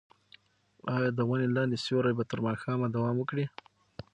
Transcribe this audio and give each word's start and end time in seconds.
ایا 0.95 1.09
د 1.17 1.19
ونې 1.29 1.47
لاندې 1.55 1.77
سیوری 1.85 2.13
به 2.17 2.23
تر 2.31 2.39
ماښامه 2.47 2.87
دوام 2.95 3.15
وکړي؟ 3.19 3.45